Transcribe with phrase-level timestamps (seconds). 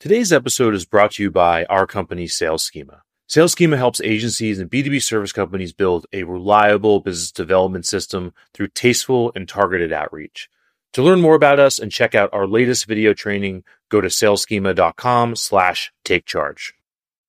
[0.00, 3.02] Today's episode is brought to you by our company, Sales Schema.
[3.26, 8.68] Sales Schema helps agencies and B2B service companies build a reliable business development system through
[8.68, 10.48] tasteful and targeted outreach.
[10.92, 15.34] To learn more about us and check out our latest video training, go to salesschema.com
[15.34, 16.74] slash take charge.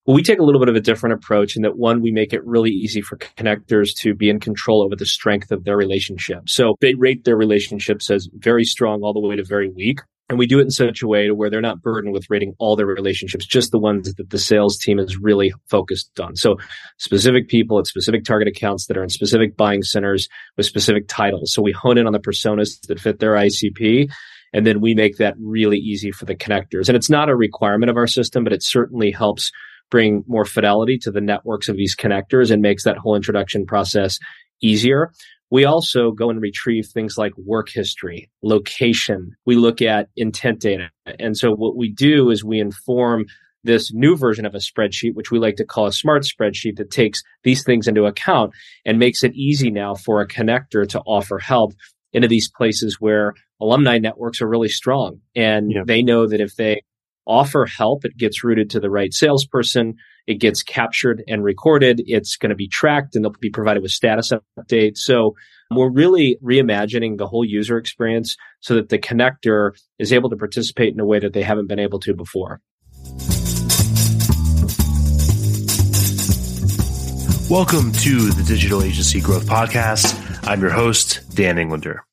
[0.06, 2.34] Well, we take a little bit of a different approach in that one, we make
[2.34, 6.48] it really easy for connectors to be in control over the strength of their relationship.
[6.48, 10.02] So they rate their relationships as very strong all the way to very weak.
[10.30, 12.54] And we do it in such a way to where they're not burdened with rating
[12.60, 16.36] all their relationships, just the ones that the sales team is really focused on.
[16.36, 16.58] So
[16.98, 21.52] specific people at specific target accounts that are in specific buying centers with specific titles.
[21.52, 24.12] So we hone in on the personas that fit their ICP.
[24.54, 26.90] And then we make that really easy for the connectors.
[26.90, 29.52] And it's not a requirement of our system, but it certainly helps
[29.90, 34.20] bring more fidelity to the networks of these connectors and makes that whole introduction process
[34.62, 35.12] easier.
[35.52, 39.36] We also go and retrieve things like work history, location.
[39.46, 40.90] We look at intent data.
[41.20, 43.26] And so what we do is we inform
[43.64, 46.92] this new version of a spreadsheet, which we like to call a smart spreadsheet that
[46.92, 48.54] takes these things into account
[48.86, 51.74] and makes it easy now for a connector to offer help
[52.14, 55.20] into these places where alumni networks are really strong.
[55.36, 55.82] And yeah.
[55.86, 56.84] they know that if they
[57.28, 59.96] offer help, it gets routed to the right salesperson
[60.30, 62.04] it gets captured and recorded.
[62.06, 65.00] It's going to be tracked and they'll be provided with status updates.
[65.00, 65.36] So
[65.72, 70.94] we're really reimagining the whole user experience so that the connector is able to participate
[70.94, 72.62] in a way that they haven't been able to before.
[77.50, 80.48] Welcome to the Digital Agency Growth Podcast.
[80.48, 82.06] I'm your host, Dan Englander.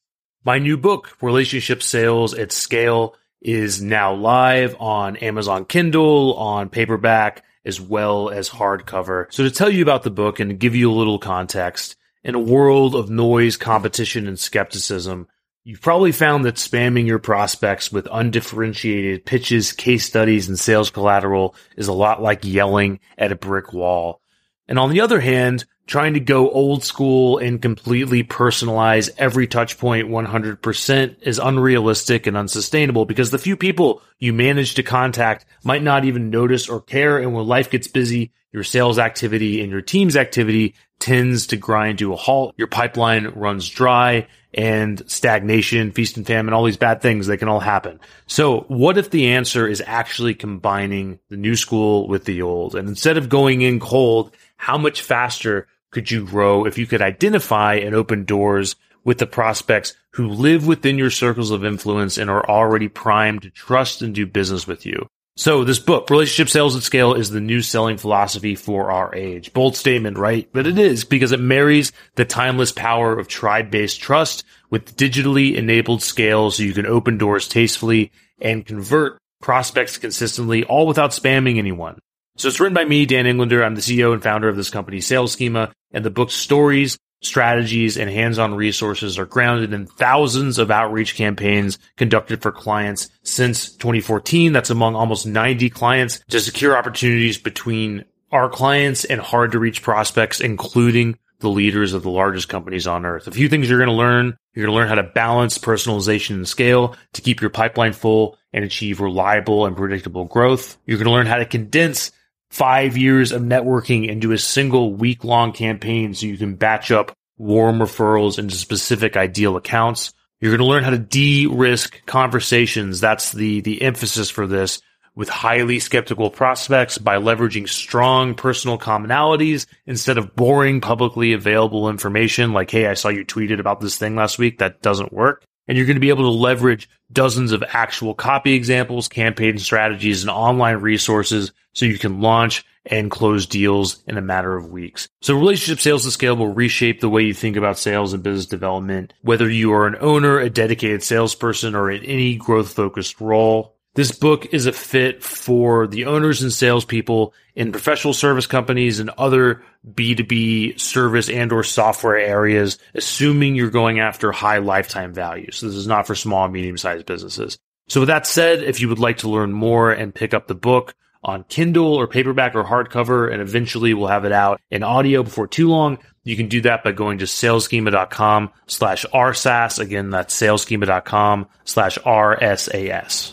[0.42, 7.42] My new book, Relationship Sales at Scale, is now live on Amazon Kindle, on paperback,
[7.66, 9.26] as well as hardcover.
[9.32, 12.40] So to tell you about the book and give you a little context, in a
[12.40, 15.28] world of noise, competition, and skepticism,
[15.62, 21.54] you've probably found that spamming your prospects with undifferentiated pitches, case studies, and sales collateral
[21.76, 24.20] is a lot like yelling at a brick wall.
[24.66, 29.78] And on the other hand, trying to go old school and completely personalize every touch
[29.78, 35.82] point 100% is unrealistic and unsustainable because the few people you manage to contact might
[35.82, 37.18] not even notice or care.
[37.18, 41.98] And when life gets busy, your sales activity and your team's activity tends to grind
[41.98, 42.54] to a halt.
[42.56, 47.48] Your pipeline runs dry and stagnation, feast and famine, all these bad things, they can
[47.48, 48.00] all happen.
[48.26, 52.74] So what if the answer is actually combining the new school with the old?
[52.74, 57.00] And instead of going in cold, how much faster could you grow if you could
[57.00, 62.28] identify and open doors with the prospects who live within your circles of influence and
[62.28, 65.08] are already primed to trust and do business with you?
[65.36, 69.54] So this book, Relationship Sales at Scale, is the new selling philosophy for our age.
[69.54, 70.46] Bold statement, right?
[70.52, 76.02] But it is because it marries the timeless power of tribe-based trust with digitally enabled
[76.02, 81.98] scale so you can open doors tastefully and convert prospects consistently, all without spamming anyone.
[82.36, 83.64] So it's written by me, Dan Englander.
[83.64, 87.96] I'm the CEO and founder of this company, Sales Schema, and the book's stories, strategies,
[87.96, 94.52] and hands-on resources are grounded in thousands of outreach campaigns conducted for clients since 2014.
[94.52, 99.82] That's among almost 90 clients to secure opportunities between our clients and hard to reach
[99.82, 103.26] prospects, including the leaders of the largest companies on earth.
[103.26, 104.36] A few things you're going to learn.
[104.54, 108.38] You're going to learn how to balance personalization and scale to keep your pipeline full
[108.52, 110.78] and achieve reliable and predictable growth.
[110.86, 112.10] You're going to learn how to condense
[112.50, 117.12] five years of networking into a single week long campaign so you can batch up
[117.38, 120.12] warm referrals into specific ideal accounts.
[120.40, 123.00] You're going to learn how to de-risk conversations.
[123.00, 124.80] That's the, the emphasis for this
[125.14, 132.52] with highly skeptical prospects by leveraging strong personal commonalities instead of boring publicly available information
[132.52, 134.58] like, Hey, I saw you tweeted about this thing last week.
[134.58, 135.42] That doesn't work.
[135.66, 140.22] And you're going to be able to leverage dozens of actual copy examples, campaign strategies,
[140.22, 145.08] and online resources so you can launch and close deals in a matter of weeks.
[145.20, 148.46] So relationship sales at scale will reshape the way you think about sales and business
[148.46, 153.74] development, whether you are an owner, a dedicated salesperson, or in any growth focused role.
[153.94, 159.10] This book is a fit for the owners and salespeople in professional service companies and
[159.10, 165.50] other B2B service and or software areas, assuming you're going after high lifetime value.
[165.50, 167.58] So this is not for small medium sized businesses.
[167.88, 170.54] So with that said, if you would like to learn more and pick up the
[170.54, 170.94] book
[171.26, 175.48] on Kindle or paperback or hardcover, and eventually we'll have it out in audio before
[175.48, 179.80] too long, you can do that by going to salesschema.com slash RSAS.
[179.80, 183.32] Again, that's salesschema.com slash RSAS.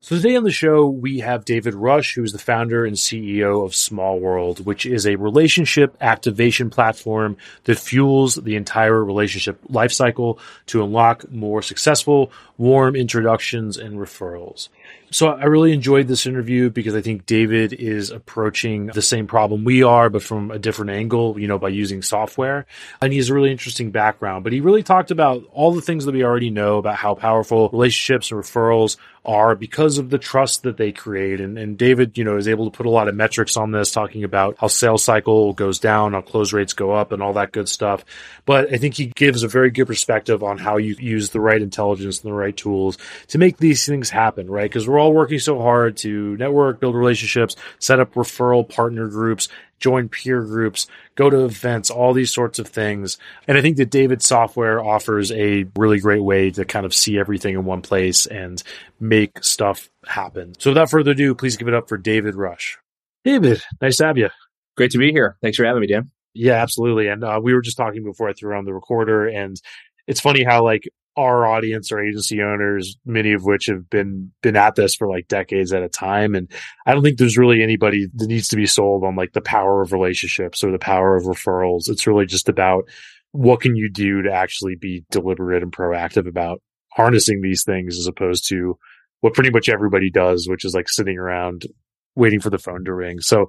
[0.00, 3.72] So today on the show, we have David Rush, who's the founder and CEO of
[3.72, 11.30] SmallWorld, which is a relationship activation platform that fuels the entire relationship lifecycle to unlock
[11.32, 14.68] more successful, warm introductions and referrals.
[15.14, 19.62] So I really enjoyed this interview because I think David is approaching the same problem
[19.62, 22.66] we are, but from a different angle, you know, by using software.
[23.00, 26.04] And he has a really interesting background, but he really talked about all the things
[26.06, 30.64] that we already know about how powerful relationships and referrals are because of the trust
[30.64, 31.40] that they create.
[31.40, 33.90] And, and David, you know, is able to put a lot of metrics on this,
[33.90, 37.52] talking about how sales cycle goes down, how close rates go up and all that
[37.52, 38.04] good stuff.
[38.44, 41.60] But I think he gives a very good perspective on how you use the right
[41.60, 44.68] intelligence and the right tools to make these things happen, right?
[44.68, 49.48] Because we're all working so hard to network, build relationships, set up referral partner groups,
[49.78, 53.18] join peer groups, go to events, all these sorts of things.
[53.46, 57.18] And I think that David software offers a really great way to kind of see
[57.18, 58.62] everything in one place and
[58.98, 60.54] make stuff happen.
[60.58, 62.78] So without further ado, please give it up for David Rush.
[63.24, 64.28] David, nice to have you.
[64.76, 65.36] Great to be here.
[65.42, 66.10] Thanks for having me, Dan.
[66.34, 67.08] Yeah, absolutely.
[67.08, 69.60] And uh, we were just talking before I threw on the recorder, and
[70.06, 74.56] it's funny how like our audience are agency owners, many of which have been been
[74.56, 76.34] at this for like decades at a time.
[76.34, 76.50] And
[76.86, 79.82] I don't think there's really anybody that needs to be sold on like the power
[79.82, 81.88] of relationships or the power of referrals.
[81.88, 82.88] It's really just about
[83.32, 86.62] what can you do to actually be deliberate and proactive about
[86.92, 88.78] harnessing these things as opposed to
[89.20, 91.66] what pretty much everybody does, which is like sitting around
[92.16, 93.20] waiting for the phone to ring.
[93.20, 93.48] So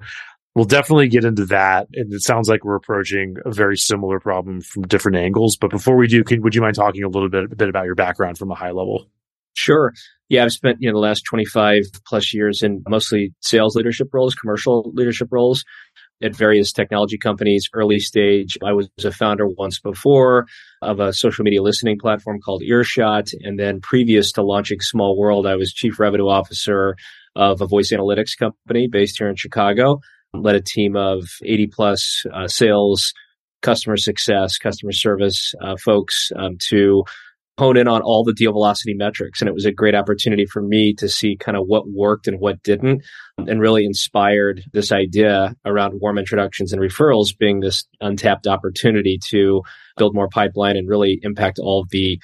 [0.55, 1.87] we'll definitely get into that.
[1.93, 5.57] And it sounds like we're approaching a very similar problem from different angles.
[5.57, 7.85] But before we do, can, would you mind talking a little bit, a bit about
[7.85, 9.05] your background from a high level?
[9.53, 9.93] Sure.
[10.27, 14.33] Yeah, I've spent you know the last 25 plus years in mostly sales leadership roles,
[14.33, 15.63] commercial leadership roles
[16.23, 18.57] at various technology companies, early stage.
[18.63, 20.47] I was a founder once before
[20.81, 23.27] of a social media listening platform called Earshot.
[23.41, 26.95] And then previous to launching SmallWorld, I was chief revenue officer
[27.35, 29.99] of a voice analytics company based here in Chicago
[30.41, 33.13] led a team of 80 plus uh, sales,
[33.61, 37.03] customer success, customer service uh, folks um, to
[37.57, 39.41] hone in on all the deal velocity metrics.
[39.41, 42.39] And it was a great opportunity for me to see kind of what worked and
[42.39, 43.03] what didn't,
[43.37, 49.61] and really inspired this idea around warm introductions and referrals being this untapped opportunity to
[49.97, 52.19] build more pipeline and really impact all the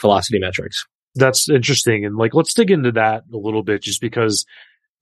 [0.00, 0.86] velocity metrics.
[1.14, 2.04] That's interesting.
[2.06, 4.46] And like, let's dig into that a little bit just because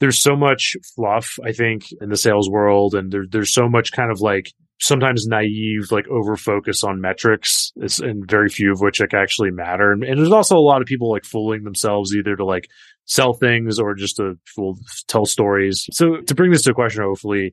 [0.01, 3.93] there's so much fluff, I think, in the sales world, and there, there's so much
[3.93, 9.01] kind of like sometimes naive, like over focus on metrics, and very few of which
[9.01, 9.91] like actually matter.
[9.91, 12.69] And, and, there's also a lot of people like fooling themselves either to like
[13.05, 14.79] sell things or just to fool,
[15.09, 15.87] tell stories.
[15.93, 17.53] So to bring this to a question, hopefully,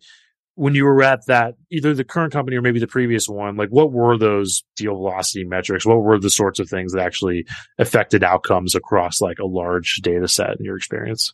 [0.55, 3.69] when you were at that either the current company or maybe the previous one like
[3.69, 7.45] what were those deal velocity metrics what were the sorts of things that actually
[7.77, 11.33] affected outcomes across like a large data set in your experience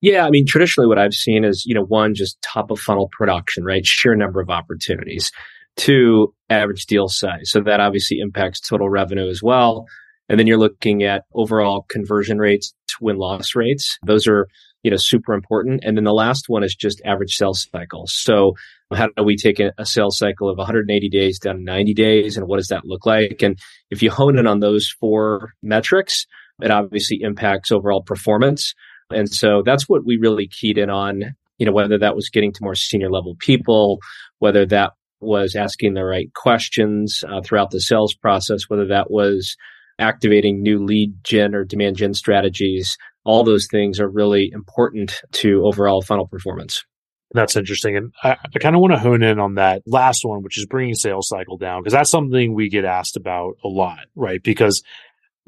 [0.00, 3.08] yeah, I mean, traditionally, what I've seen is, you know, one, just top of funnel
[3.16, 3.84] production, right?
[3.84, 5.30] Sheer number of opportunities.
[5.76, 7.50] Two, average deal size.
[7.50, 9.86] So that obviously impacts total revenue as well.
[10.28, 13.98] And then you're looking at overall conversion rates, win loss rates.
[14.04, 14.46] Those are,
[14.82, 15.82] you know, super important.
[15.84, 18.04] And then the last one is just average sales cycle.
[18.06, 18.54] So
[18.92, 22.36] how do we take a, a sales cycle of 180 days down to 90 days?
[22.36, 23.42] And what does that look like?
[23.42, 23.58] And
[23.90, 26.26] if you hone in on those four metrics,
[26.60, 28.74] it obviously impacts overall performance.
[29.10, 32.52] And so that's what we really keyed in on, you know, whether that was getting
[32.52, 33.98] to more senior level people,
[34.38, 39.56] whether that was asking the right questions uh, throughout the sales process, whether that was
[39.98, 42.96] activating new lead gen or demand gen strategies.
[43.24, 46.84] All those things are really important to overall funnel performance.
[47.32, 47.96] That's interesting.
[47.96, 50.66] And I, I kind of want to hone in on that last one, which is
[50.66, 54.42] bringing sales cycle down, because that's something we get asked about a lot, right?
[54.42, 54.82] Because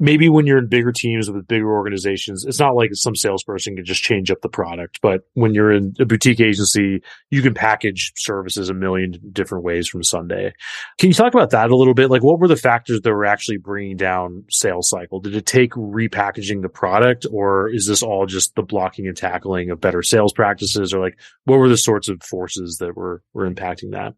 [0.01, 3.85] maybe when you're in bigger teams with bigger organizations, it's not like some salesperson can
[3.85, 4.99] just change up the product.
[5.01, 9.87] But when you're in a boutique agency, you can package services a million different ways
[9.87, 10.53] from Sunday.
[10.97, 12.09] Can you talk about that a little bit?
[12.09, 15.19] Like, what were the factors that were actually bringing down sales cycle?
[15.19, 19.69] Did it take repackaging the product, or is this all just the blocking and tackling
[19.69, 23.47] of better sales practices, or like what were the sorts of forces that were were
[23.47, 24.15] impacting that?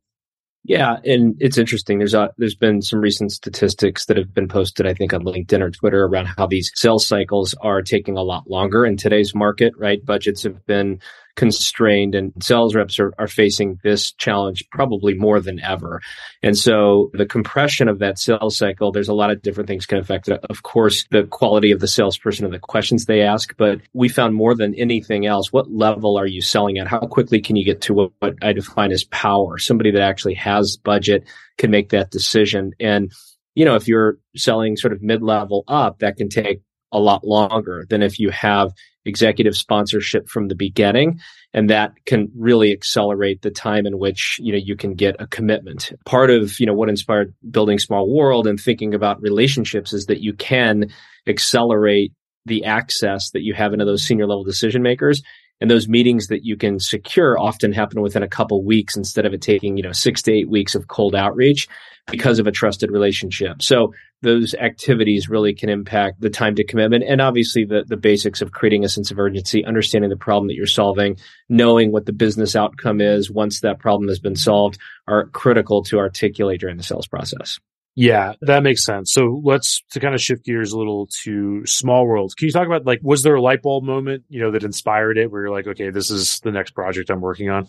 [0.65, 1.97] Yeah, and it's interesting.
[1.97, 5.59] There's a, there's been some recent statistics that have been posted, I think, on LinkedIn
[5.59, 9.73] or Twitter around how these sales cycles are taking a lot longer in today's market.
[9.77, 11.01] Right, budgets have been
[11.35, 16.01] constrained and sales reps are, are facing this challenge probably more than ever.
[16.43, 19.97] And so the compression of that sales cycle, there's a lot of different things can
[19.97, 20.39] affect it.
[20.49, 24.35] Of course, the quality of the salesperson and the questions they ask, but we found
[24.35, 26.87] more than anything else, what level are you selling at?
[26.87, 29.57] How quickly can you get to what, what I define as power?
[29.57, 31.23] Somebody that actually has budget
[31.57, 32.73] can make that decision.
[32.79, 33.11] And
[33.55, 36.61] you know, if you're selling sort of mid level up, that can take
[36.93, 38.71] a lot longer than if you have
[39.05, 41.19] executive sponsorship from the beginning.
[41.53, 45.27] And that can really accelerate the time in which you know you can get a
[45.27, 45.91] commitment.
[46.05, 50.33] Part of you know what inspired building SmallWorld and thinking about relationships is that you
[50.33, 50.85] can
[51.27, 52.13] accelerate
[52.45, 55.21] the access that you have into those senior level decision makers.
[55.61, 59.33] And those meetings that you can secure often happen within a couple weeks instead of
[59.33, 61.69] it taking, you know, six to eight weeks of cold outreach
[62.07, 63.61] because of a trusted relationship.
[63.61, 68.41] So those activities really can impact the time to commitment and obviously the, the basics
[68.41, 71.17] of creating a sense of urgency, understanding the problem that you're solving,
[71.49, 75.99] knowing what the business outcome is once that problem has been solved are critical to
[75.99, 77.59] articulate during the sales process.
[77.95, 79.11] Yeah, that makes sense.
[79.11, 82.35] So let's to kind of shift gears a little to SmallWorld.
[82.35, 85.17] Can you talk about like was there a light bulb moment, you know, that inspired
[85.17, 87.67] it where you're like, okay, this is the next project I'm working on?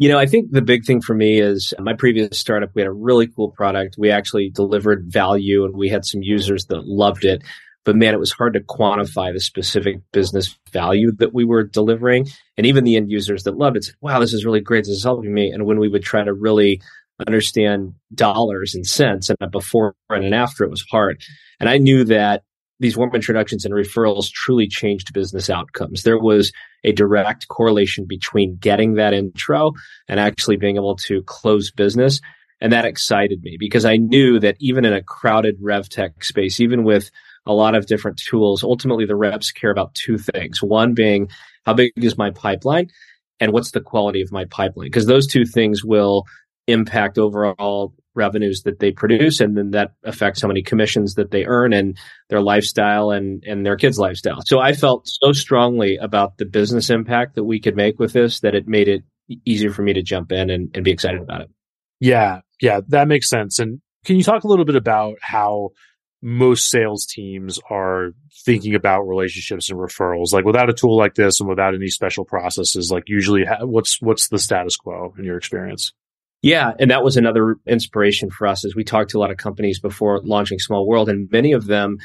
[0.00, 2.80] You know, I think the big thing for me is uh, my previous startup, we
[2.80, 3.96] had a really cool product.
[3.98, 7.42] We actually delivered value and we had some users that loved it.
[7.84, 12.28] But man, it was hard to quantify the specific business value that we were delivering.
[12.56, 14.84] And even the end users that loved it said, wow, this is really great.
[14.84, 15.50] This is helping me.
[15.50, 16.80] And when we would try to really
[17.26, 21.20] understand dollars and cents and before and after, it was hard.
[21.60, 22.42] And I knew that
[22.80, 26.02] these warm introductions and referrals truly changed business outcomes.
[26.02, 26.50] There was
[26.82, 29.72] a direct correlation between getting that intro
[30.08, 32.20] and actually being able to close business.
[32.60, 36.58] And that excited me because I knew that even in a crowded rev tech space,
[36.58, 37.10] even with
[37.46, 40.62] a lot of different tools, ultimately the reps care about two things.
[40.62, 41.28] One being
[41.64, 42.88] how big is my pipeline
[43.38, 44.86] and what's the quality of my pipeline?
[44.86, 46.24] Because those two things will
[46.66, 51.44] impact overall revenues that they produce and then that affects how many commissions that they
[51.44, 51.98] earn and
[52.28, 54.40] their lifestyle and and their kids lifestyle.
[54.44, 58.40] So i felt so strongly about the business impact that we could make with this
[58.40, 59.04] that it made it
[59.44, 61.50] easier for me to jump in and, and be excited about it.
[62.00, 62.40] Yeah.
[62.60, 63.58] Yeah that makes sense.
[63.58, 65.70] And can you talk a little bit about how
[66.22, 68.10] most sales teams are
[68.44, 70.32] thinking about relationships and referrals?
[70.32, 74.28] Like without a tool like this and without any special processes like usually what's what's
[74.28, 75.92] the status quo in your experience
[76.42, 79.36] yeah, and that was another inspiration for us as we talked to a lot of
[79.36, 81.98] companies before launching SmallWorld, and many of them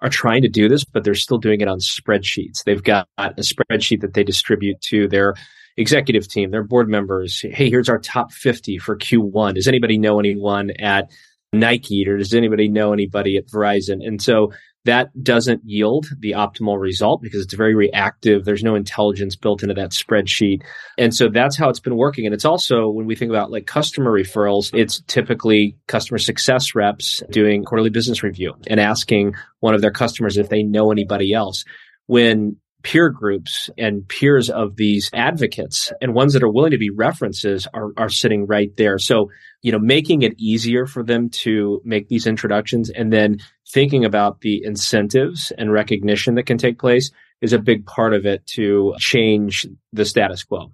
[0.00, 2.64] are trying to do this, but they're still doing it on spreadsheets.
[2.64, 5.34] They've got a spreadsheet that they distribute to their
[5.76, 7.40] executive team, their board members.
[7.40, 9.54] Hey, here's our top 50 for Q1.
[9.54, 11.10] Does anybody know anyone at
[11.52, 14.06] Nike or does anybody know anybody at Verizon?
[14.06, 14.52] And so
[14.84, 18.44] that doesn't yield the optimal result because it's very reactive.
[18.44, 20.62] There's no intelligence built into that spreadsheet.
[20.96, 22.24] And so that's how it's been working.
[22.24, 27.22] And it's also when we think about like customer referrals, it's typically customer success reps
[27.30, 31.64] doing quarterly business review and asking one of their customers if they know anybody else.
[32.06, 36.90] When peer groups and peers of these advocates and ones that are willing to be
[36.90, 38.98] references are, are sitting right there.
[38.98, 39.30] So,
[39.62, 44.40] you know, making it easier for them to make these introductions and then thinking about
[44.40, 47.10] the incentives and recognition that can take place
[47.40, 50.72] is a big part of it to change the status quo.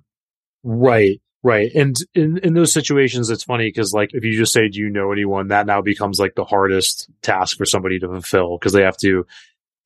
[0.63, 1.21] Right.
[1.43, 1.71] Right.
[1.77, 4.91] And in, in those situations, it's funny because like if you just say, do you
[4.91, 8.83] know anyone, that now becomes like the hardest task for somebody to fulfill because they
[8.83, 9.27] have to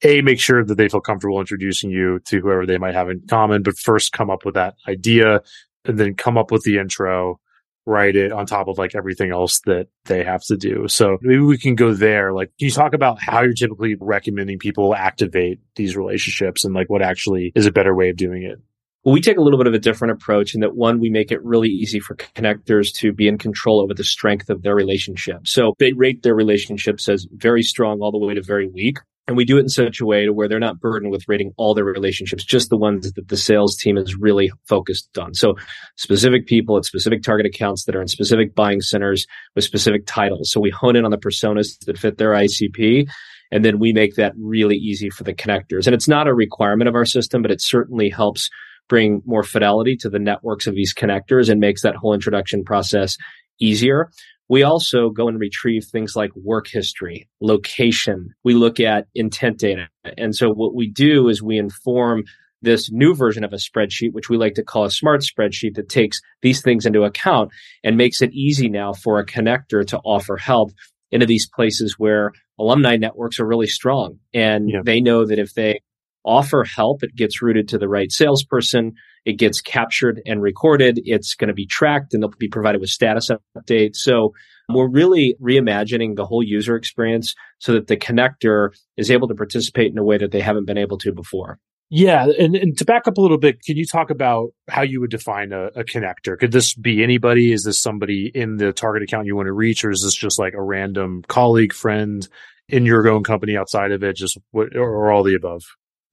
[0.02, 3.20] a make sure that they feel comfortable introducing you to whoever they might have in
[3.28, 5.40] common but first come up with that idea
[5.84, 7.38] and then come up with the intro
[7.86, 11.40] write it on top of like everything else that they have to do so maybe
[11.40, 15.58] we can go there like can you talk about how you're typically recommending people activate
[15.76, 18.60] these relationships and like what actually is a better way of doing it
[19.02, 21.32] well, we take a little bit of a different approach in that one, we make
[21.32, 25.48] it really easy for connectors to be in control over the strength of their relationship.
[25.48, 28.98] So they rate their relationships as very strong all the way to very weak.
[29.30, 31.52] And we do it in such a way to where they're not burdened with rating
[31.56, 35.34] all their relationships, just the ones that the sales team is really focused on.
[35.34, 35.54] So
[35.96, 40.50] specific people at specific target accounts that are in specific buying centers with specific titles.
[40.50, 43.08] So we hone in on the personas that fit their ICP.
[43.52, 45.86] And then we make that really easy for the connectors.
[45.86, 48.50] And it's not a requirement of our system, but it certainly helps
[48.88, 53.16] bring more fidelity to the networks of these connectors and makes that whole introduction process
[53.60, 54.10] easier.
[54.50, 58.34] We also go and retrieve things like work history, location.
[58.42, 59.86] We look at intent data.
[60.18, 62.24] And so what we do is we inform
[62.60, 65.88] this new version of a spreadsheet, which we like to call a smart spreadsheet that
[65.88, 67.52] takes these things into account
[67.84, 70.72] and makes it easy now for a connector to offer help
[71.12, 74.18] into these places where alumni networks are really strong.
[74.34, 74.80] And yeah.
[74.84, 75.80] they know that if they
[76.24, 78.92] offer help, it gets routed to the right salesperson.
[79.24, 81.00] It gets captured and recorded.
[81.04, 83.96] It's going to be tracked and they'll be provided with status updates.
[83.96, 84.32] So
[84.68, 89.92] we're really reimagining the whole user experience so that the connector is able to participate
[89.92, 91.58] in a way that they haven't been able to before.
[91.92, 95.00] Yeah, and, and to back up a little bit, can you talk about how you
[95.00, 96.38] would define a, a, connector?
[96.38, 97.52] Could this be anybody?
[97.52, 100.38] Is this somebody in the target account you want to reach, or is this just
[100.38, 102.28] like a random colleague, friend
[102.68, 104.14] in your own company outside of it?
[104.14, 105.64] Just what, or all the above?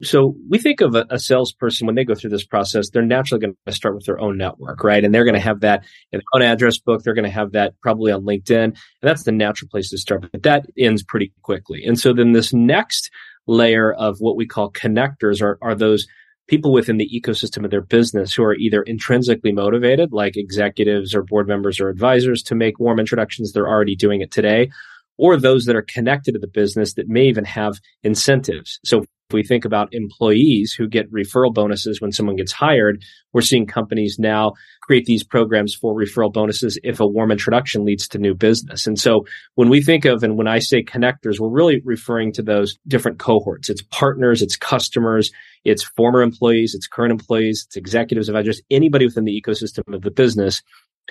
[0.03, 3.41] So we think of a, a, salesperson when they go through this process, they're naturally
[3.41, 5.03] going to start with their own network, right?
[5.03, 7.01] And they're going to have that in their own address book.
[7.01, 8.63] They're going to have that probably on LinkedIn.
[8.63, 10.29] And that's the natural place to start.
[10.31, 11.83] But that ends pretty quickly.
[11.83, 13.09] And so then this next
[13.47, 16.05] layer of what we call connectors are, are those
[16.47, 21.23] people within the ecosystem of their business who are either intrinsically motivated, like executives or
[21.23, 23.51] board members or advisors, to make warm introductions.
[23.51, 24.69] They're already doing it today.
[25.17, 28.79] Or those that are connected to the business that may even have incentives.
[28.85, 33.41] So if we think about employees who get referral bonuses when someone gets hired, we're
[33.41, 38.19] seeing companies now create these programs for referral bonuses if a warm introduction leads to
[38.19, 38.87] new business.
[38.87, 42.41] And so when we think of and when I say connectors, we're really referring to
[42.41, 43.69] those different cohorts.
[43.69, 45.29] It's partners, it's customers,
[45.65, 50.11] it's former employees, it's current employees, it's executives, advisors, anybody within the ecosystem of the
[50.11, 50.61] business.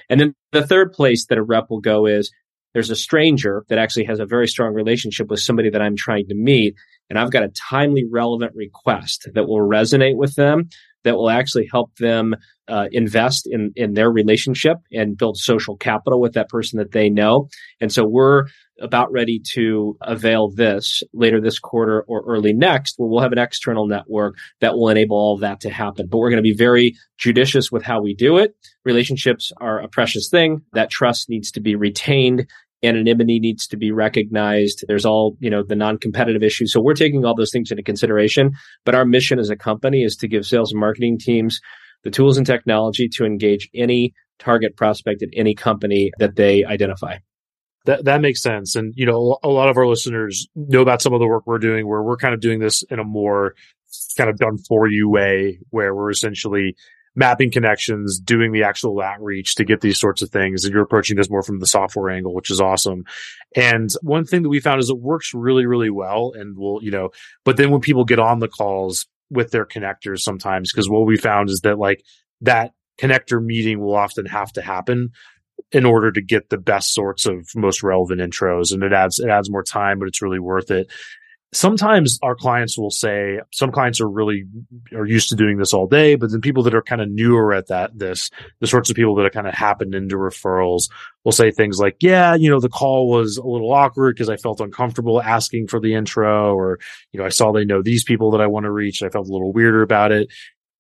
[0.09, 2.33] And then the third place that a rep will go is
[2.75, 6.29] there's a stranger that actually has a very strong relationship with somebody that I'm trying
[6.29, 6.75] to meet
[7.09, 10.69] and I've got a timely, relevant request that will resonate with them,
[11.05, 12.35] that will actually help them
[12.69, 17.09] uh, invest in in their relationship and build social capital with that person that they
[17.09, 17.49] know.
[17.81, 18.47] And so we're
[18.81, 23.39] about ready to avail this later this quarter or early next, where we'll have an
[23.39, 26.09] external network that will enable all that to happen.
[26.11, 28.55] But we're going to be very judicious with how we do it.
[28.85, 30.63] Relationships are a precious thing.
[30.73, 32.47] That trust needs to be retained
[32.83, 34.85] anonymity needs to be recognized.
[34.87, 36.73] There's all, you know, the non-competitive issues.
[36.73, 38.53] So we're taking all those things into consideration.
[38.85, 41.61] But our mission as a company is to give sales and marketing teams
[42.05, 47.17] the tools and technology to engage any target prospect at any company that they identify.
[47.87, 48.77] That that makes sense.
[48.77, 51.59] And you know, a lot of our listeners know about some of the work we're
[51.59, 53.55] doing where we're kind of doing this in a more
[54.17, 56.77] kind of done for you way where we're essentially
[57.15, 60.65] mapping connections, doing the actual outreach to get these sorts of things.
[60.65, 63.05] And you're approaching this more from the software angle, which is awesome.
[63.57, 66.33] And one thing that we found is it works really, really well.
[66.37, 67.11] And we'll, you know,
[67.45, 71.17] but then when people get on the calls with their connectors sometimes, because what we
[71.17, 72.05] found is that like
[72.43, 75.11] that connector meeting will often have to happen
[75.73, 79.29] in order to get the best sorts of most relevant intros and it adds it
[79.29, 80.91] adds more time but it's really worth it.
[81.53, 84.45] Sometimes our clients will say some clients are really
[84.95, 87.55] are used to doing this all day but then people that are kind of newer
[87.55, 90.91] at that this the sorts of people that have kind of happened into referrals
[91.25, 94.37] will say things like yeah you know the call was a little awkward because i
[94.37, 96.79] felt uncomfortable asking for the intro or
[97.13, 99.13] you know i saw they know these people that i want to reach and i
[99.13, 100.29] felt a little weirder about it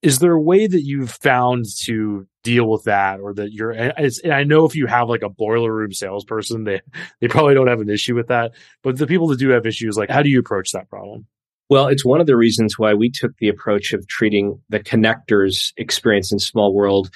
[0.06, 3.92] is there a way that you've found to deal with that or that you're and
[4.32, 6.80] i know if you have like a boiler room salesperson they
[7.20, 8.52] they probably don't have an issue with that
[8.84, 11.26] but the people that do have issues like how do you approach that problem?
[11.68, 15.72] Well it's one of the reasons why we took the approach of treating the connectors
[15.76, 17.10] experience in SmallWorld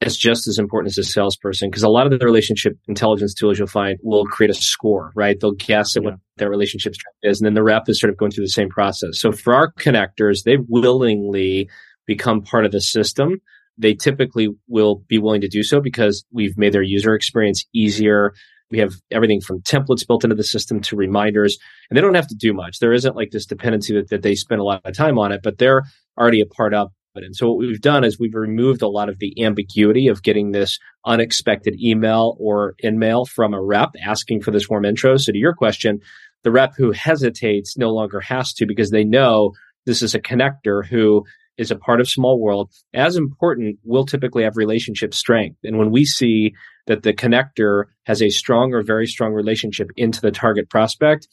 [0.00, 3.58] as just as important as a salesperson because a lot of the relationship intelligence tools
[3.58, 5.38] you'll find will create a score right?
[5.38, 6.10] They'll guess at yeah.
[6.10, 8.50] what their relationship strength is and then the rep is sort of going through the
[8.50, 9.20] same process.
[9.20, 11.68] So for our connectors they willingly
[12.06, 13.40] become part of the system,
[13.78, 18.32] they typically will be willing to do so because we've made their user experience easier.
[18.70, 22.28] We have everything from templates built into the system to reminders, and they don't have
[22.28, 22.78] to do much.
[22.78, 25.40] There isn't like this dependency that, that they spend a lot of time on it,
[25.42, 25.82] but they're
[26.18, 27.24] already a part of it.
[27.24, 30.52] And so what we've done is we've removed a lot of the ambiguity of getting
[30.52, 35.16] this unexpected email or in mail from a rep asking for this warm intro.
[35.16, 36.00] So to your question,
[36.44, 39.52] the rep who hesitates no longer has to because they know
[39.84, 41.24] this is a connector who
[41.58, 42.68] is a part of SmallWorld.
[42.94, 45.58] As important, we'll typically have relationship strength.
[45.64, 46.52] And when we see
[46.86, 51.28] that the connector has a strong or very strong relationship into the target prospect,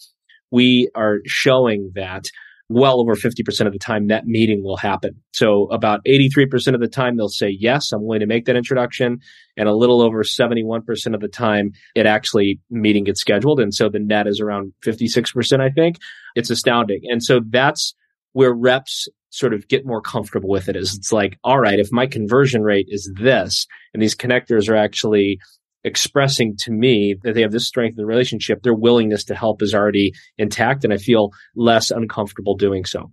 [0.51, 2.25] we are showing that
[2.69, 5.21] well over 50% of the time that meeting will happen.
[5.33, 9.19] So about 83% of the time they'll say, yes, I'm willing to make that introduction.
[9.57, 13.59] And a little over 71% of the time it actually meeting gets scheduled.
[13.59, 15.97] And so the net is around 56%, I think.
[16.35, 17.01] It's astounding.
[17.09, 17.93] And so that's
[18.33, 21.91] where reps sort of get more comfortable with it is it's like, all right, if
[21.91, 25.39] my conversion rate is this and these connectors are actually
[25.83, 29.61] expressing to me that they have this strength in the relationship, their willingness to help
[29.61, 33.11] is already intact and I feel less uncomfortable doing so.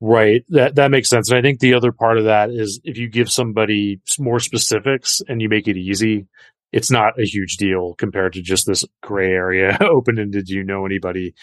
[0.00, 0.44] Right.
[0.48, 1.30] That that makes sense.
[1.30, 5.22] And I think the other part of that is if you give somebody more specifics
[5.28, 6.26] and you make it easy,
[6.72, 10.46] it's not a huge deal compared to just this gray area open ended.
[10.46, 11.34] Do you know anybody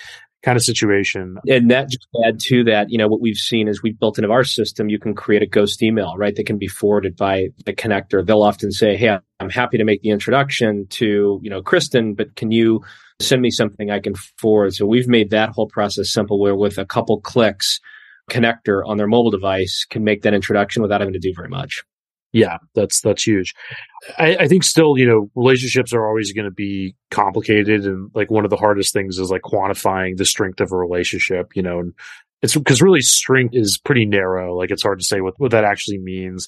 [0.48, 1.36] kind of situation.
[1.50, 4.32] And that just add to that, you know, what we've seen is we've built into
[4.32, 6.34] our system, you can create a ghost email, right?
[6.34, 8.26] That can be forwarded by the connector.
[8.26, 12.38] They'll often say, Hey, I'm happy to make the introduction to, you know, Kristen, but
[12.38, 12.82] can you
[13.20, 14.74] send me something I can forward?
[14.74, 17.82] So we've made that whole process simple where with a couple clicks,
[18.32, 21.84] connector on their mobile device can make that introduction without having to do very much.
[22.34, 23.54] Yeah, that's that's huge.
[24.18, 28.30] I, I think still, you know, relationships are always going to be complicated, and like
[28.30, 31.56] one of the hardest things is like quantifying the strength of a relationship.
[31.56, 31.94] You know, and
[32.42, 34.56] it's because really strength is pretty narrow.
[34.56, 36.48] Like it's hard to say what what that actually means.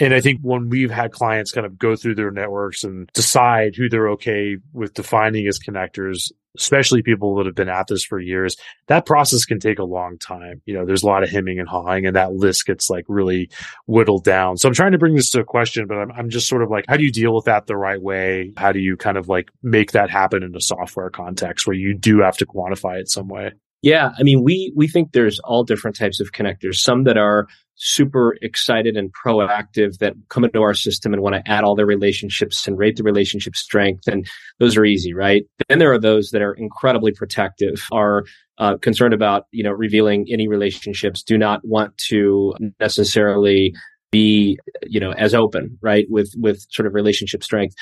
[0.00, 3.76] And I think when we've had clients kind of go through their networks and decide
[3.76, 8.18] who they're okay with defining as connectors, especially people that have been at this for
[8.18, 8.56] years,
[8.88, 10.62] that process can take a long time.
[10.66, 13.50] You know, there's a lot of hemming and hawing and that list gets like really
[13.86, 14.56] whittled down.
[14.56, 16.70] So I'm trying to bring this to a question, but I'm, I'm just sort of
[16.70, 18.52] like, how do you deal with that the right way?
[18.56, 21.94] How do you kind of like make that happen in a software context where you
[21.94, 23.52] do have to quantify it some way?
[23.84, 26.76] Yeah, I mean, we we think there's all different types of connectors.
[26.76, 31.50] Some that are super excited and proactive that come into our system and want to
[31.50, 34.26] add all their relationships and rate the relationship strength, and
[34.58, 35.44] those are easy, right?
[35.68, 38.24] Then there are those that are incredibly protective, are
[38.58, 43.74] uh, concerned about you know revealing any relationships, do not want to necessarily
[44.12, 47.74] be you know as open, right, with with sort of relationship strength.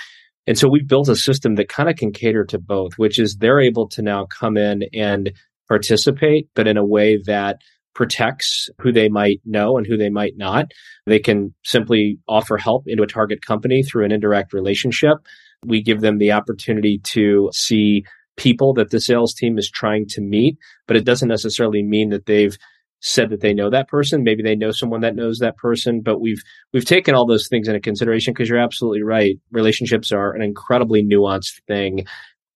[0.47, 3.37] And so we've built a system that kind of can cater to both, which is
[3.37, 5.33] they're able to now come in and
[5.69, 7.61] participate, but in a way that
[7.95, 10.67] protects who they might know and who they might not.
[11.07, 15.19] They can simply offer help into a target company through an indirect relationship.
[15.65, 18.05] We give them the opportunity to see
[18.37, 22.27] people that the sales team is trying to meet, but it doesn't necessarily mean that
[22.27, 22.57] they've
[23.01, 24.23] said that they know that person.
[24.23, 26.41] Maybe they know someone that knows that person, but we've
[26.73, 29.39] we've taken all those things into consideration because you're absolutely right.
[29.51, 32.07] Relationships are an incredibly nuanced thing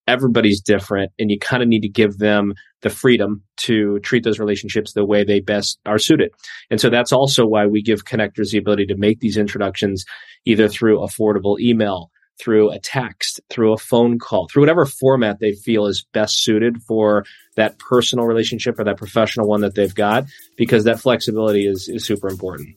[0.07, 4.39] everybody's different and you kind of need to give them the freedom to treat those
[4.39, 6.31] relationships the way they best are suited.
[6.71, 10.05] And so that's also why we give connectors the ability to make these introductions
[10.45, 15.53] either through affordable email, through a text, through a phone call, through whatever format they
[15.53, 17.25] feel is best suited for
[17.57, 20.25] that personal relationship or that professional one that they've got,
[20.57, 22.69] because that flexibility is, is super important.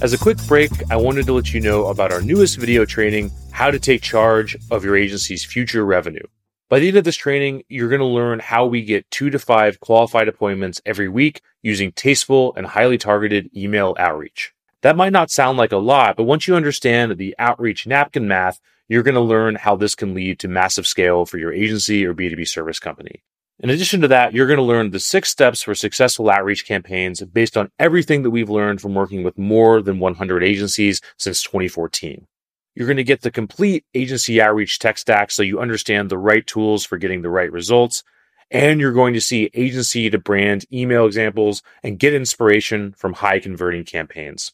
[0.00, 3.32] As a quick break, I wanted to let you know about our newest video training,
[3.50, 6.22] How to Take Charge of Your Agency's Future Revenue.
[6.68, 9.40] By the end of this training, you're going to learn how we get two to
[9.40, 14.52] five qualified appointments every week using tasteful and highly targeted email outreach.
[14.82, 18.60] That might not sound like a lot, but once you understand the outreach napkin math,
[18.86, 22.14] you're going to learn how this can lead to massive scale for your agency or
[22.14, 23.24] B2B service company.
[23.60, 27.20] In addition to that, you're going to learn the six steps for successful outreach campaigns
[27.22, 32.28] based on everything that we've learned from working with more than 100 agencies since 2014.
[32.76, 36.46] You're going to get the complete agency outreach tech stack so you understand the right
[36.46, 38.04] tools for getting the right results.
[38.52, 43.40] And you're going to see agency to brand email examples and get inspiration from high
[43.40, 44.52] converting campaigns.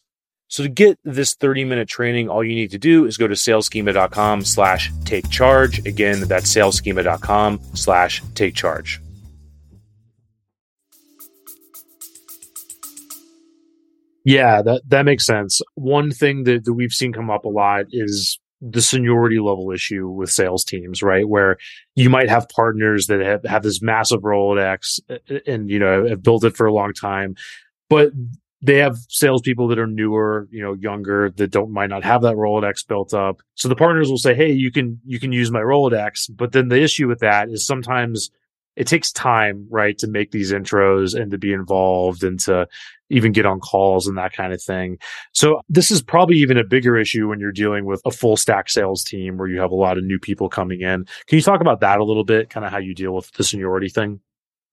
[0.48, 3.34] So to get this 30 minute training, all you need to do is go to
[3.34, 5.84] salesschema.com slash take charge.
[5.86, 9.00] Again, that's salesschema.com slash take charge.
[14.24, 15.60] Yeah, that, that makes sense.
[15.74, 20.08] One thing that, that we've seen come up a lot is the seniority level issue
[20.08, 21.28] with sales teams, right?
[21.28, 21.58] Where
[21.94, 25.00] you might have partners that have, have this massive Rolodex
[25.46, 27.34] and, you know, have built it for a long time,
[27.90, 28.12] but
[28.64, 32.36] they have salespeople that are newer, you know, younger that don't might not have that
[32.36, 33.42] Rolodex built up.
[33.54, 36.68] So the partners will say, "Hey, you can you can use my Rolodex," but then
[36.68, 38.30] the issue with that is sometimes
[38.76, 42.66] it takes time, right, to make these intros and to be involved and to
[43.10, 44.98] even get on calls and that kind of thing.
[45.32, 48.68] So this is probably even a bigger issue when you're dealing with a full stack
[48.68, 51.04] sales team where you have a lot of new people coming in.
[51.26, 53.44] Can you talk about that a little bit, kind of how you deal with the
[53.44, 54.20] seniority thing?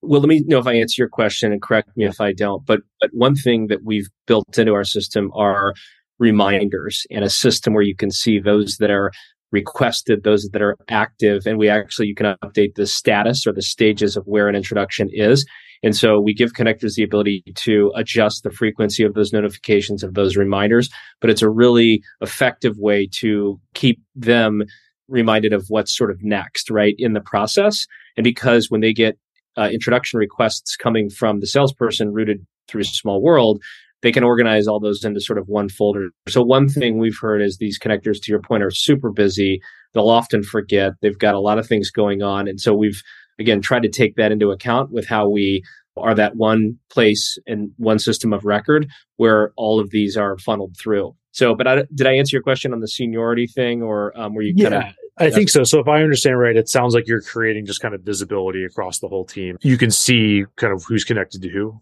[0.02, 2.66] Well, let me know if I answer your question and correct me if I don't.
[2.66, 5.74] But, but one thing that we've built into our system are
[6.18, 9.12] reminders and a system where you can see those that are
[9.52, 13.62] requested, those that are active, and we actually you can update the status or the
[13.62, 15.46] stages of where an introduction is.
[15.84, 20.14] And so we give connectors the ability to adjust the frequency of those notifications of
[20.14, 20.88] those reminders,
[21.20, 24.62] but it's a really effective way to keep them
[25.08, 27.86] reminded of what's sort of next, right, in the process.
[28.16, 29.18] And because when they get
[29.56, 33.58] uh, introduction requests coming from the salesperson routed through SmallWorld,
[34.02, 36.08] they can organize all those into sort of one folder.
[36.28, 39.60] So one thing we've heard is these connectors, to your point, are super busy.
[39.94, 40.92] They'll often forget.
[41.00, 42.48] They've got a lot of things going on.
[42.48, 43.00] And so we've,
[43.38, 45.62] again, tried to take that into account with how we
[45.96, 50.74] are that one place and one system of record where all of these are funneled
[50.78, 51.14] through.
[51.32, 54.42] So, but I, did I answer your question on the seniority thing or um, were
[54.42, 54.70] you yeah.
[54.70, 55.64] kind of I think so.
[55.64, 58.98] So if I understand right, it sounds like you're creating just kind of visibility across
[58.98, 59.58] the whole team.
[59.60, 61.80] You can see kind of who's connected to who.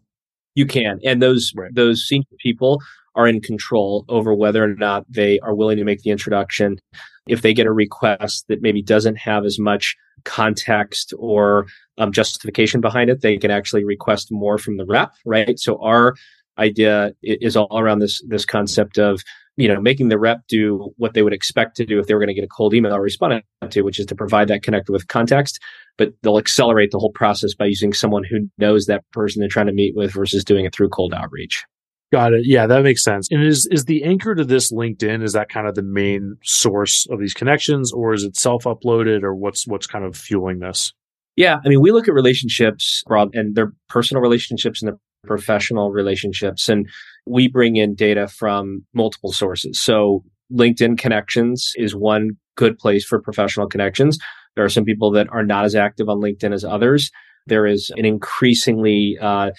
[0.57, 1.73] You can, and those right.
[1.73, 2.83] those senior people
[3.15, 6.79] are in control over whether or not they are willing to make the introduction.
[7.29, 11.67] If they get a request that maybe doesn't have as much context or
[11.99, 15.13] um, justification behind it, they can actually request more from the rep.
[15.25, 15.59] Right.
[15.59, 16.15] So our
[16.59, 19.23] idea is all around this this concept of
[19.61, 22.21] you know, making the rep do what they would expect to do if they were
[22.21, 24.91] going to get a cold email or respond to, which is to provide that connector
[24.91, 25.61] with context.
[25.99, 29.67] but they'll accelerate the whole process by using someone who knows that person they're trying
[29.67, 31.63] to meet with versus doing it through cold outreach.
[32.11, 32.43] Got it.
[32.45, 33.29] Yeah, that makes sense.
[33.31, 35.23] And is is the anchor to this LinkedIn?
[35.23, 39.23] Is that kind of the main source of these connections, or is it self uploaded,
[39.23, 40.93] or what's what's kind of fueling this?
[41.37, 45.91] Yeah, I mean, we look at relationships Rob, and their personal relationships and their professional
[45.91, 46.89] relationships, and
[47.27, 49.81] we bring in data from multiple sources.
[49.81, 54.19] So LinkedIn connections is one good place for professional connections.
[54.57, 57.11] There are some people that are not as active on LinkedIn as others.
[57.47, 59.51] There is an increasingly uh,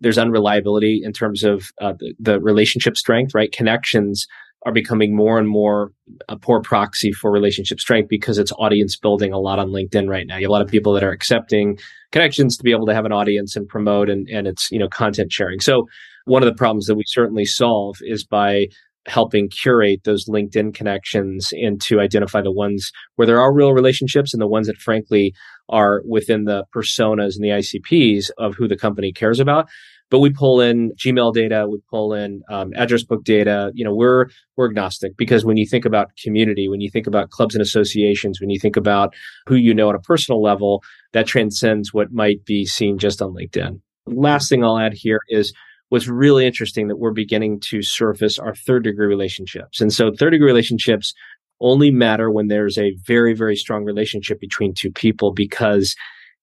[0.00, 3.52] there's unreliability in terms of uh, the, the, relationship strength, right?
[3.52, 4.26] Connections
[4.66, 5.92] are becoming more and more
[6.28, 10.26] a poor proxy for relationship strength because it's audience building a lot on LinkedIn right
[10.26, 10.36] now.
[10.36, 11.78] You have a lot of people that are accepting
[12.10, 14.88] connections to be able to have an audience and promote and, and it's, you know,
[14.88, 15.60] content sharing.
[15.60, 15.86] So
[16.24, 18.66] one of the problems that we certainly solve is by
[19.06, 24.34] helping curate those LinkedIn connections and to identify the ones where there are real relationships
[24.34, 25.34] and the ones that frankly
[25.68, 29.68] are within the personas and the ICPs of who the company cares about.
[30.10, 33.70] But we pull in Gmail data, we pull in um, address book data.
[33.74, 37.30] You know, we're we're agnostic because when you think about community, when you think about
[37.30, 39.14] clubs and associations, when you think about
[39.46, 43.34] who you know on a personal level, that transcends what might be seen just on
[43.34, 43.80] LinkedIn.
[44.06, 45.52] Last thing I'll add here is
[45.90, 49.80] what's really interesting that we're beginning to surface our third degree relationships.
[49.80, 51.14] And so third degree relationships
[51.60, 55.94] only matter when there's a very, very strong relationship between two people because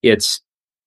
[0.01, 0.41] it's,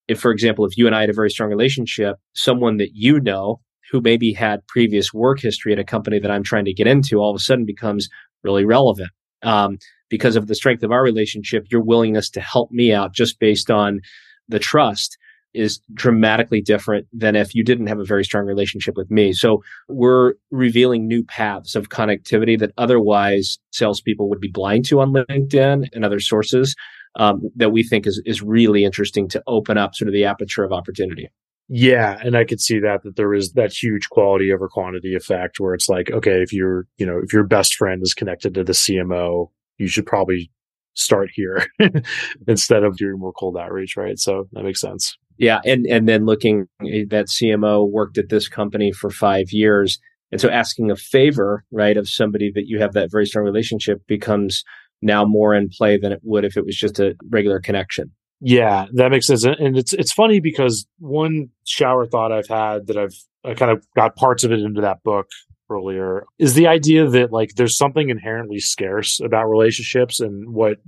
[0.08, 3.20] if, for example, if you and I had a very strong relationship, someone that you
[3.20, 6.86] know who maybe had previous work history at a company that I'm trying to get
[6.86, 8.08] into all of a sudden becomes
[8.42, 9.10] really relevant.
[9.42, 9.78] Um,
[10.10, 13.70] because of the strength of our relationship, your willingness to help me out just based
[13.70, 14.00] on
[14.48, 15.18] the trust
[15.54, 19.32] is dramatically different than if you didn't have a very strong relationship with me.
[19.32, 25.12] So we're revealing new paths of connectivity that otherwise salespeople would be blind to on
[25.12, 26.74] LinkedIn and other sources
[27.18, 30.64] um, that we think is is really interesting to open up sort of the aperture
[30.64, 31.28] of opportunity.
[31.70, 35.60] Yeah, and I could see that that there is that huge quality over quantity effect
[35.60, 38.64] where it's like, okay, if you're, you know, if your best friend is connected to
[38.64, 40.50] the CMO, you should probably
[40.94, 41.66] start here
[42.48, 44.18] instead of doing more cold outreach, right?
[44.18, 45.16] So that makes sense.
[45.38, 49.98] Yeah, and and then looking eh, that CMO worked at this company for five years,
[50.32, 54.02] and so asking a favor, right, of somebody that you have that very strong relationship
[54.06, 54.64] becomes
[55.00, 58.10] now more in play than it would if it was just a regular connection.
[58.40, 62.96] Yeah, that makes sense, and it's it's funny because one shower thought I've had that
[62.96, 65.28] I've I kind of got parts of it into that book
[65.70, 70.78] earlier is the idea that like there's something inherently scarce about relationships and what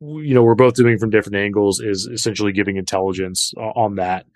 [0.00, 4.26] you know we're both doing from different angles is essentially giving intelligence uh, on that.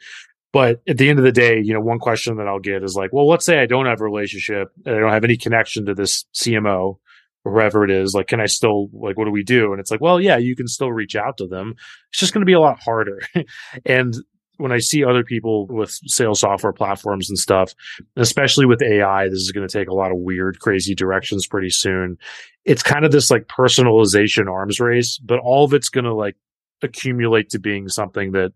[0.53, 2.95] But at the end of the day you know one question that i'll get is
[2.95, 5.87] like well let's say i don't have a relationship and i don't have any connection
[5.87, 6.99] to this cmo
[7.45, 9.73] or whoever it is like can i still like what do we do?
[9.73, 11.75] And it's like well yeah you can still reach out to them.
[12.11, 13.21] It's just going to be a lot harder.
[13.85, 14.15] And
[14.57, 17.75] when I see other people with sales software platforms and stuff,
[18.17, 21.71] especially with AI, this is going to take a lot of weird, crazy directions pretty
[21.71, 22.17] soon.
[22.65, 26.37] It's kind of this like personalization arms race, but all of it's going to like
[26.83, 28.53] accumulate to being something that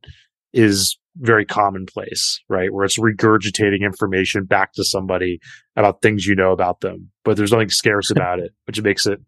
[0.53, 2.73] is very commonplace, right?
[2.73, 5.41] Where it's regurgitating information back to somebody
[5.77, 9.21] about things you know about them, but there's nothing scarce about it, which makes it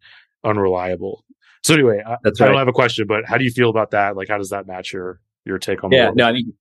[0.44, 1.24] unreliable.
[1.62, 2.40] So anyway, I, right.
[2.40, 4.16] I don't have a question, but how do you feel about that?
[4.16, 5.92] Like, how does that match your your take on?
[5.92, 6.52] Yeah, no, I mean,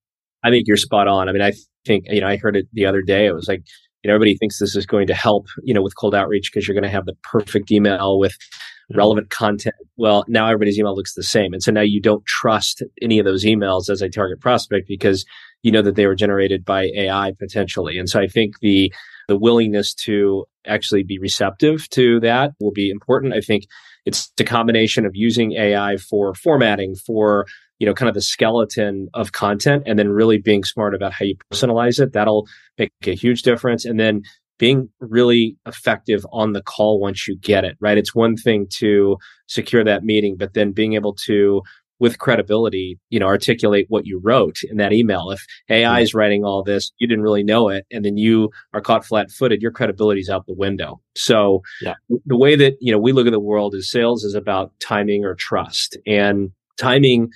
[0.42, 1.28] I think you're spot on.
[1.28, 1.52] I mean, I
[1.86, 3.26] think, you know, I heard it the other day.
[3.26, 3.62] It was like,
[4.02, 6.66] you know, everybody thinks this is going to help, you know, with cold outreach because
[6.66, 8.98] you're going to have the perfect email with mm-hmm.
[8.98, 9.74] relevant content.
[9.96, 11.52] Well, now everybody's email looks the same.
[11.52, 15.24] And so now you don't trust any of those emails as a target prospect because
[15.62, 17.98] you know that they were generated by AI potentially.
[17.98, 18.92] And so I think the,
[19.28, 23.34] the willingness to actually be receptive to that will be important.
[23.34, 23.64] I think
[24.06, 27.46] it's a combination of using AI for formatting, for
[27.80, 31.24] you know, kind of the skeleton of content and then really being smart about how
[31.24, 32.12] you personalize it.
[32.12, 32.46] That'll
[32.78, 33.84] make a huge difference.
[33.84, 34.22] And then
[34.58, 37.96] being really effective on the call once you get it, right?
[37.96, 39.16] It's one thing to
[39.48, 41.62] secure that meeting, but then being able to
[41.98, 45.30] with credibility, you know, articulate what you wrote in that email.
[45.30, 46.02] If AI mm.
[46.02, 49.30] is writing all this, you didn't really know it, and then you are caught flat
[49.30, 51.00] footed, your credibility's out the window.
[51.14, 51.94] So yeah.
[52.08, 55.24] the way that, you know, we look at the world is sales is about timing
[55.24, 55.98] or trust.
[56.06, 57.30] And timing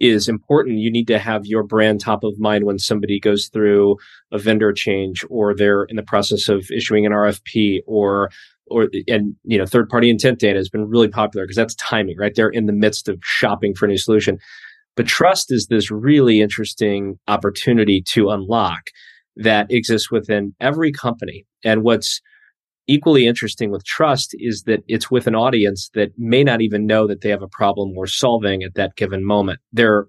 [0.00, 0.78] is important.
[0.78, 3.96] You need to have your brand top of mind when somebody goes through
[4.32, 8.30] a vendor change or they're in the process of issuing an RFP or
[8.70, 12.16] or and you know third party intent data has been really popular because that's timing
[12.18, 12.34] right?
[12.34, 14.38] They're in the midst of shopping for a new solution.
[14.96, 18.90] But trust is this really interesting opportunity to unlock
[19.36, 21.46] that exists within every company.
[21.64, 22.20] And what's
[22.88, 27.06] equally interesting with trust is that it's with an audience that may not even know
[27.06, 29.60] that they have a problem we're solving at that given moment.
[29.72, 30.06] They're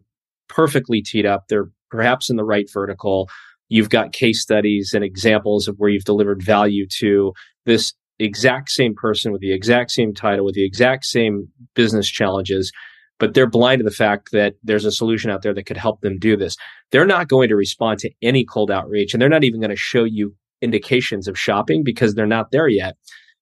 [0.48, 1.46] perfectly teed up.
[1.48, 3.30] They're perhaps in the right vertical.
[3.68, 7.34] You've got case studies and examples of where you've delivered value to
[7.66, 12.72] this exact same person with the exact same title, with the exact same business challenges,
[13.20, 16.02] but they're blind to the fact that there's a solution out there that could help
[16.02, 16.56] them do this.
[16.92, 19.76] They're not going to respond to any cold outreach and they're not even going to
[19.76, 22.96] show you indications of shopping because they're not there yet.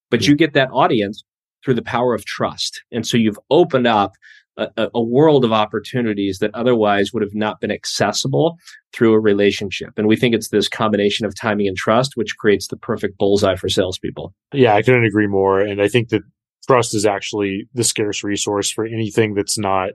[0.09, 1.23] But you get that audience
[1.63, 2.83] through the power of trust.
[2.91, 4.13] And so you've opened up
[4.57, 8.57] a, a, world of opportunities that otherwise would have not been accessible
[8.91, 9.89] through a relationship.
[9.97, 13.55] And we think it's this combination of timing and trust, which creates the perfect bullseye
[13.55, 14.33] for salespeople.
[14.53, 15.59] Yeah, I couldn't agree more.
[15.59, 16.23] And I think that
[16.65, 19.91] trust is actually the scarce resource for anything that's not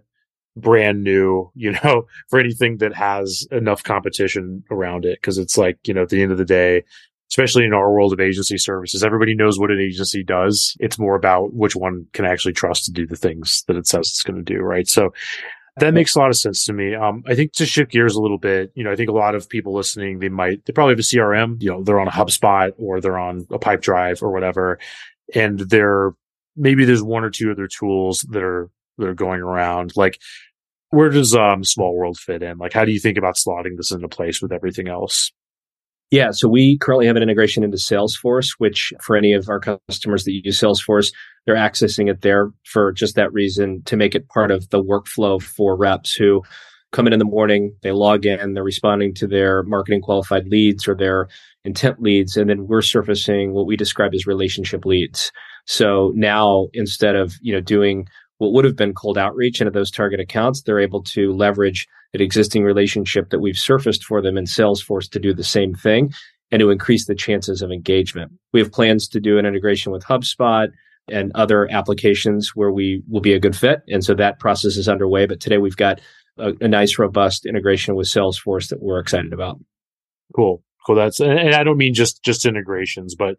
[0.57, 5.21] brand new, you know, for anything that has enough competition around it.
[5.23, 6.85] Cause it's like, you know, at the end of the day,
[7.33, 10.77] especially in our world of agency services, everybody knows what an agency does.
[10.81, 14.11] It's more about which one can actually trust to do the things that it says
[14.11, 14.87] it's going to do, right?
[14.87, 15.15] So
[15.79, 16.95] that makes a lot of sense to me.
[16.95, 19.35] Um, I think to shift gears a little bit, you know, I think a lot
[19.35, 22.11] of people listening, they might, they probably have a CRM, you know, they're on a
[22.11, 24.79] HubSpot or they're on a Pipedrive or whatever.
[25.35, 26.11] And they're,
[26.55, 28.69] maybe there's one or two other tools that are,
[28.99, 29.93] that are going around.
[29.97, 30.21] Like,
[30.91, 32.59] where does um, SmallWorld fit in?
[32.59, 35.33] Like, how do you think about slotting this into place with everything else?
[36.13, 40.25] Yeah, so we currently have an integration into Salesforce, which for any of our customers
[40.25, 41.11] that use Salesforce,
[41.47, 45.43] they're accessing it there for just that reason to make it part of the workflow
[45.43, 46.43] for reps who
[46.93, 50.87] come in in the morning, they log in, they're responding to their marketing qualified leads
[50.87, 51.29] or their
[51.65, 55.33] intent leads, and then we're surfacing what we describe as relationship leads.
[55.67, 58.07] So now instead of, you know, doing
[58.43, 62.21] what would have been cold outreach into those target accounts, they're able to leverage an
[62.21, 66.13] existing relationship that we've surfaced for them in Salesforce to do the same thing
[66.51, 68.33] and to increase the chances of engagement.
[68.53, 70.69] We have plans to do an integration with HubSpot
[71.09, 73.83] and other applications where we will be a good fit.
[73.89, 75.27] And so that process is underway.
[75.27, 76.01] But today we've got
[76.37, 79.59] a, a nice, robust integration with Salesforce that we're excited about.
[80.35, 80.65] Cool.
[80.85, 80.97] Cool.
[80.97, 83.37] That's, and I don't mean just, just integrations, but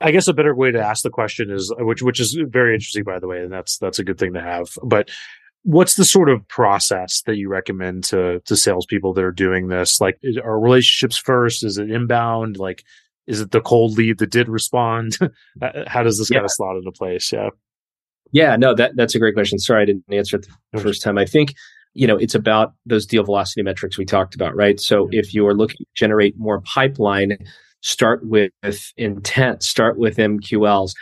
[0.00, 2.74] I guess a better way to ask the question is, uh, which, which is very
[2.74, 4.76] interesting, by the way, and that's, that's a good thing to have.
[4.82, 5.10] But
[5.66, 10.00] what's the sort of process that you recommend to to salespeople that are doing this?
[10.00, 11.64] Like, are relationships first?
[11.64, 12.56] Is it inbound?
[12.56, 12.84] Like,
[13.26, 15.18] is it the cold lead that did respond?
[15.62, 16.36] Uh, how does this yeah.
[16.36, 17.32] kind of slot into place?
[17.32, 17.48] Yeah.
[18.30, 19.58] Yeah, no, that that's a great question.
[19.58, 21.16] Sorry, I didn't answer it the first time.
[21.16, 21.54] I think
[21.94, 24.78] you know it's about those deal velocity metrics we talked about, right?
[24.78, 27.38] So if you are looking to generate more pipeline,
[27.86, 28.50] start with
[28.96, 30.92] intent, start with MQLs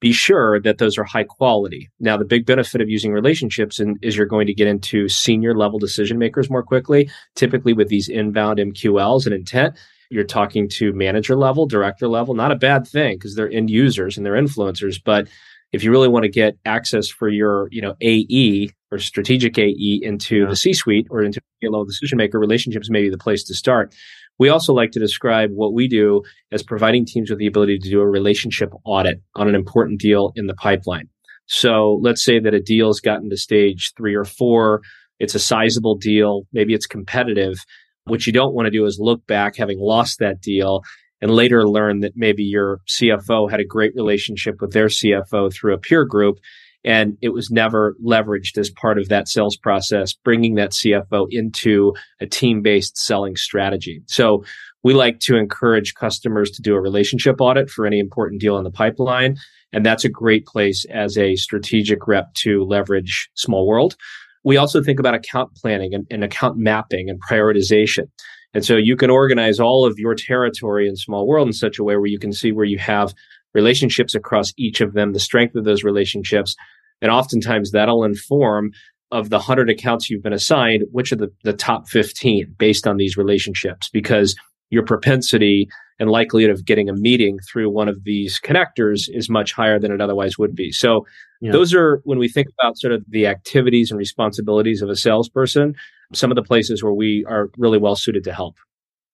[0.00, 1.90] be sure that those are high quality.
[2.00, 5.54] Now, the big benefit of using relationships in, is you're going to get into senior
[5.54, 7.10] level decision makers more quickly.
[7.36, 9.78] Typically, with these inbound MQLs and intent,
[10.10, 12.34] you're talking to manager level, director level.
[12.34, 15.00] Not a bad thing because they're end users and they're influencers.
[15.04, 15.28] But
[15.72, 20.00] if you really want to get access for your, you know, AE or strategic AE
[20.02, 20.46] into yeah.
[20.46, 23.94] the C-suite or into a level decision maker, relationships may be the place to start.
[24.40, 27.90] We also like to describe what we do as providing teams with the ability to
[27.90, 31.10] do a relationship audit on an important deal in the pipeline.
[31.44, 34.80] So let's say that a deal has gotten to stage three or four.
[35.18, 36.46] It's a sizable deal.
[36.54, 37.58] Maybe it's competitive.
[38.04, 40.84] What you don't want to do is look back having lost that deal
[41.20, 45.74] and later learn that maybe your CFO had a great relationship with their CFO through
[45.74, 46.38] a peer group
[46.84, 51.94] and it was never leveraged as part of that sales process, bringing that CFO into
[52.20, 54.02] a team based selling strategy.
[54.06, 54.44] So
[54.82, 58.64] we like to encourage customers to do a relationship audit for any important deal in
[58.64, 59.36] the pipeline.
[59.72, 63.94] And that's a great place as a strategic rep to leverage SmallWorld.
[64.42, 68.08] We also think about account planning and, and account mapping and prioritization.
[68.52, 71.96] And so you can organize all of your territory in SmallWorld in such a way
[71.96, 73.14] where you can see where you have
[73.54, 76.56] relationships across each of them, the strength of those relationships.
[77.02, 78.72] And oftentimes that'll inform
[79.12, 82.96] of the 100 accounts you've been assigned, which are the, the top 15 based on
[82.96, 84.36] these relationships, because
[84.70, 89.52] your propensity and likelihood of getting a meeting through one of these connectors is much
[89.52, 90.70] higher than it otherwise would be.
[90.72, 91.04] So
[91.40, 91.52] yeah.
[91.52, 95.74] those are when we think about sort of the activities and responsibilities of a salesperson,
[96.14, 98.56] some of the places where we are really well suited to help.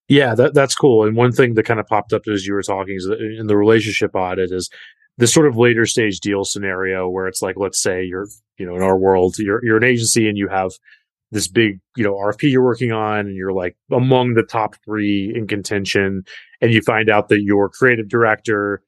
[0.09, 1.05] Yeah, that, that's cool.
[1.05, 3.57] And one thing that kind of popped up as you were talking is in the
[3.57, 4.71] relationship audit is
[5.19, 8.77] this sort of later stage deal scenario where it's like, let's say you're, you know,
[8.77, 10.73] in our world, you're, you're an agency and you have
[11.33, 15.33] this big, you know, RFP you're working on and you're like among the top three
[15.35, 16.23] in contention.
[16.61, 18.83] And you find out that your creative director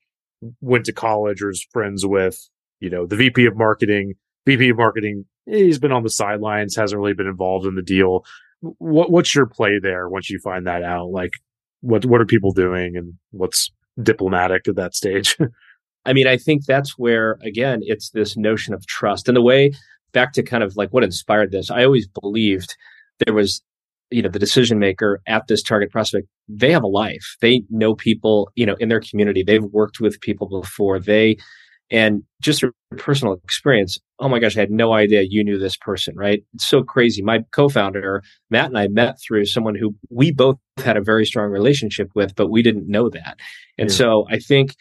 [0.61, 2.49] went to college or is friends with,
[2.81, 4.14] you know, the VP of marketing.
[4.47, 7.83] VP of marketing, eh, he's been on the sidelines, hasn't really been involved in the
[7.83, 8.25] deal
[8.61, 11.11] what what's your play there once you find that out?
[11.11, 11.35] Like,
[11.81, 13.71] what what are people doing, and what's
[14.03, 15.37] diplomatic at that stage?
[16.05, 19.73] I mean, I think that's where again it's this notion of trust and the way
[20.13, 21.71] back to kind of like what inspired this.
[21.71, 22.77] I always believed
[23.25, 23.63] there was
[24.11, 27.95] you know the decision maker at this target prospect they have a life they know
[27.95, 31.37] people you know in their community they've worked with people before they
[31.91, 35.76] and just a personal experience oh my gosh i had no idea you knew this
[35.76, 36.43] person right?
[36.55, 37.22] It's so crazy.
[37.22, 41.51] My co-founder matt and i met through someone who we both had a very strong
[41.51, 43.39] relationship with but we didn't know that.
[43.78, 43.97] And yeah.
[43.97, 44.74] so i think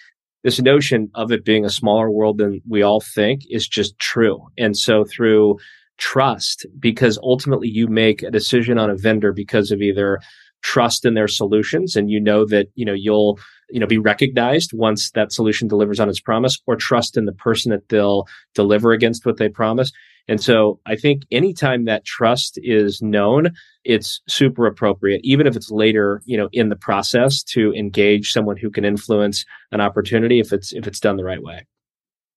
[0.44, 4.48] this notion of it being a smaller world than we all think is just true.
[4.58, 5.58] And so through
[5.98, 10.20] trust because ultimately you make a decision on a vendor because of either
[10.62, 13.40] trust in their solutions and you know that you know you'll
[13.70, 17.34] you know be recognized once that solution delivers on its promise or trust in the
[17.34, 19.92] person that they'll deliver against what they promise
[20.28, 23.52] and so i think anytime that trust is known
[23.84, 28.58] it's super appropriate even if it's later you know in the process to engage someone
[28.58, 31.66] who can influence an opportunity if it's if it's done the right way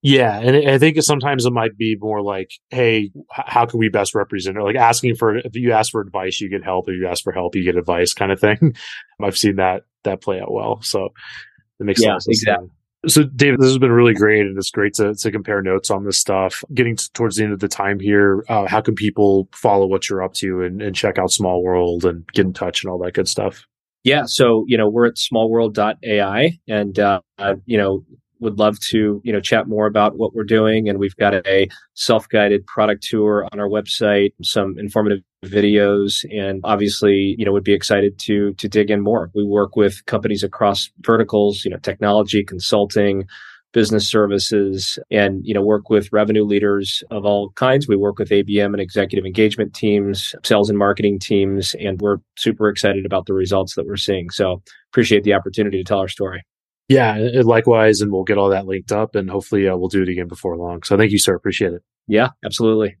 [0.03, 4.15] yeah, and I think sometimes it might be more like, "Hey, how can we best
[4.15, 6.89] represent?" Or like asking for if you ask for advice, you get help.
[6.89, 8.73] If you ask for help, you get advice, kind of thing.
[9.21, 11.09] I've seen that that play out well, so
[11.79, 12.27] it makes yeah, sense.
[12.27, 12.69] Exactly.
[13.07, 16.05] So, David, this has been really great, and it's great to to compare notes on
[16.05, 16.63] this stuff.
[16.73, 20.07] Getting to, towards the end of the time here, uh, how can people follow what
[20.07, 23.13] you're up to and, and check out SmallWorld and get in touch and all that
[23.13, 23.65] good stuff?
[24.03, 27.21] Yeah, so you know we're at smallworld.ai, and uh,
[27.65, 28.03] you know
[28.41, 30.89] would love to you know chat more about what we're doing.
[30.89, 37.35] And we've got a self-guided product tour on our website some informative videos and obviously
[37.37, 39.31] you know would be excited to to dig in more.
[39.33, 43.25] We work with companies across verticals you know technology consulting
[43.73, 47.87] business services and you know work with revenue leaders of all kinds.
[47.87, 52.69] We work with abm and executive engagement teams sales and marketing teams and we're super
[52.69, 54.29] excited about the results that we're seeing.
[54.29, 54.61] So
[54.91, 56.43] appreciate the opportunity to tell our story
[56.91, 58.01] yeah, likewise.
[58.01, 60.57] And we'll get all that linked up and hopefully uh, we'll do it again before
[60.57, 60.83] long.
[60.83, 61.35] So thank you, sir.
[61.35, 61.81] Appreciate it.
[62.07, 62.97] Yeah, absolutely.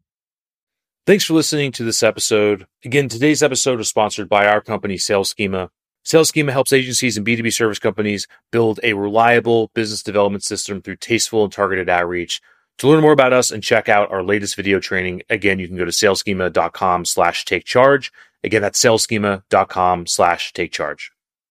[1.07, 2.67] Thanks for listening to this episode.
[2.85, 5.71] Again, today's episode is sponsored by our company, Sales Schema.
[6.03, 10.97] Sales Schema helps agencies and B2B service companies build a reliable business development system through
[10.97, 12.41] tasteful and targeted outreach.
[12.79, 15.77] To learn more about us and check out our latest video training, again, you can
[15.77, 18.11] go to salesschema.com slash take charge.
[18.43, 21.11] Again, that's salesschema.com slash take charge.